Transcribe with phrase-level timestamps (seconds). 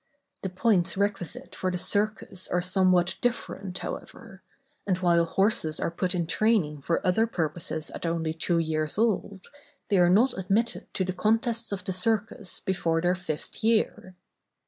[0.41, 4.41] The points requisite for the Circus are somewhat different, however;
[4.87, 9.49] and while horses are put in training for other purposes at only two years old,
[9.89, 14.15] they are not admitted to the contests of the Circus before their fifth year.